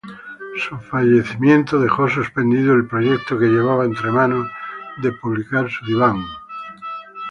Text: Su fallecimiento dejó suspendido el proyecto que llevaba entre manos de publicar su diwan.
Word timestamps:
Su 0.57 0.79
fallecimiento 0.79 1.79
dejó 1.79 2.09
suspendido 2.09 2.73
el 2.73 2.87
proyecto 2.87 3.37
que 3.37 3.45
llevaba 3.49 3.85
entre 3.85 4.09
manos 4.09 4.47
de 4.99 5.11
publicar 5.11 5.69
su 5.69 5.85
diwan. 5.85 6.19